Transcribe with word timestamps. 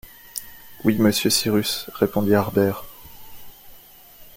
Oui, 0.83 0.95
monsieur 0.97 1.29
Cyrus, 1.29 1.87
répondit 1.93 2.33
Harbert. 2.33 2.85